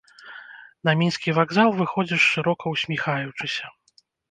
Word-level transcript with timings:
На 0.89 0.95
мінскі 1.01 1.35
вакзал 1.39 1.69
выходзіш 1.83 2.21
шырока 2.33 2.75
ўсміхаючыся. 2.77 3.73